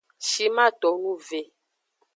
Shiman 0.27 0.71
tonu 0.81 1.13
ve. 1.27 1.41